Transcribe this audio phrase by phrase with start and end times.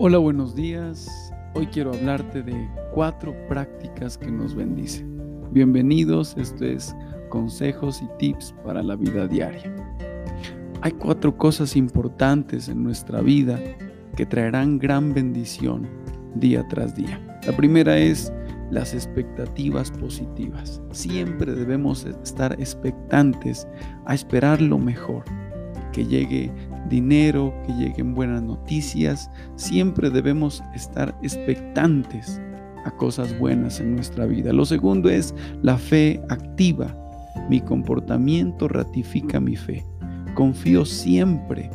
[0.00, 1.32] Hola, buenos días.
[1.54, 5.18] Hoy quiero hablarte de cuatro prácticas que nos bendicen.
[5.50, 6.94] Bienvenidos, esto es
[7.30, 9.74] consejos y tips para la vida diaria.
[10.82, 13.58] Hay cuatro cosas importantes en nuestra vida
[14.14, 15.88] que traerán gran bendición
[16.36, 17.20] día tras día.
[17.44, 18.32] La primera es
[18.70, 20.80] las expectativas positivas.
[20.92, 23.66] Siempre debemos estar expectantes
[24.06, 25.24] a esperar lo mejor,
[25.92, 26.52] que llegue
[26.88, 29.30] dinero, que lleguen buenas noticias.
[29.56, 32.40] Siempre debemos estar expectantes
[32.84, 34.52] a cosas buenas en nuestra vida.
[34.52, 36.94] Lo segundo es la fe activa.
[37.48, 39.84] Mi comportamiento ratifica mi fe.
[40.34, 41.70] Confío siempre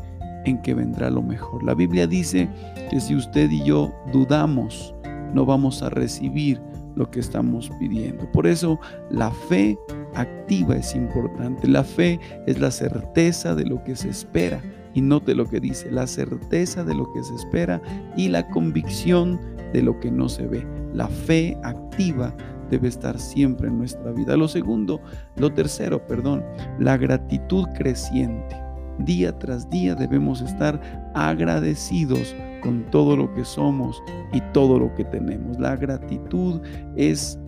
[0.46, 1.64] en que vendrá lo mejor.
[1.64, 2.50] La Biblia dice
[2.90, 4.94] que si usted y yo dudamos,
[5.34, 6.62] no vamos a recibir
[6.96, 8.32] lo que estamos pidiendo.
[8.32, 8.80] Por eso
[9.10, 9.78] la fe
[10.16, 11.68] activa es importante.
[11.68, 14.62] La fe es la certeza de lo que se espera
[14.94, 17.82] y note lo que dice, la certeza de lo que se espera
[18.16, 19.40] y la convicción
[19.74, 20.66] de lo que no se ve.
[20.94, 22.36] La fe activa
[22.70, 24.38] debe estar siempre en nuestra vida.
[24.38, 25.02] Lo segundo,
[25.36, 26.44] lo tercero, perdón,
[26.80, 28.56] la gratitud creciente.
[29.00, 30.80] Día tras día debemos estar
[31.16, 35.60] agradecidos con todo lo que somos y todo lo que tenemos.
[35.60, 36.62] La gratitud
[36.96, 37.40] es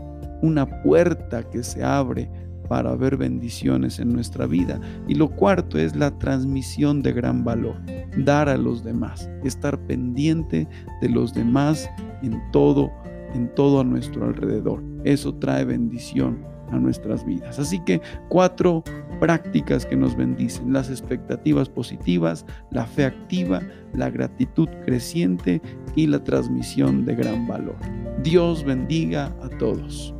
[0.42, 2.30] una puerta que se abre
[2.68, 4.80] para ver bendiciones en nuestra vida.
[5.08, 7.76] Y lo cuarto es la transmisión de gran valor,
[8.18, 10.68] dar a los demás, estar pendiente
[11.02, 11.90] de los demás
[12.24, 12.92] en todo,
[13.34, 14.84] en todo a nuestro alrededor.
[15.04, 17.60] Eso trae bendición a nuestras vidas.
[17.60, 18.84] Así que cuatro
[19.20, 23.62] prácticas que nos bendicen, las expectativas positivas, la fe activa,
[23.94, 25.62] la gratitud creciente
[25.96, 27.78] y la transmisión de gran valor.
[28.24, 30.14] Dios bendiga a todos.